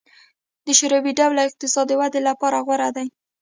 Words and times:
د 0.65 0.67
شوروي 0.79 1.11
ډوله 1.19 1.41
اقتصاد 1.45 1.85
د 1.89 1.91
ودې 1.99 2.19
له 2.27 2.31
پلوه 2.39 2.59
غوره 2.65 2.89
دی 2.95 3.07